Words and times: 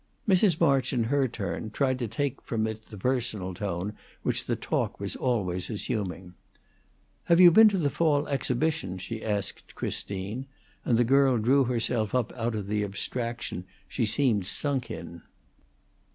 Mrs. 0.27 0.59
March, 0.59 0.93
in 0.93 1.03
her 1.03 1.27
turn, 1.27 1.69
tried 1.69 1.99
to 1.99 2.07
take 2.07 2.41
from 2.41 2.65
it 2.65 2.87
the 2.87 2.97
personal 2.97 3.53
tone 3.53 3.93
which 4.23 4.45
the 4.45 4.55
talk 4.55 4.99
was 4.99 5.15
always 5.15 5.69
assuming. 5.69 6.33
"Have 7.25 7.39
you 7.39 7.51
been 7.51 7.69
to 7.69 7.77
the 7.77 7.91
fall 7.91 8.27
exhibition?" 8.27 8.97
she 8.97 9.23
asked 9.23 9.75
Christine; 9.75 10.47
and 10.83 10.97
the 10.97 11.03
girl 11.03 11.37
drew 11.37 11.65
herself 11.65 12.15
up 12.15 12.33
out 12.35 12.55
of 12.55 12.65
the 12.65 12.83
abstraction 12.83 13.63
she 13.87 14.07
seemed 14.07 14.47
sunk 14.47 14.89
in. 14.89 15.21